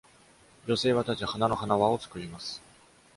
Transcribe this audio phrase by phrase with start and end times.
[0.65, 2.59] 女性は立ち、花の花輪を作ります。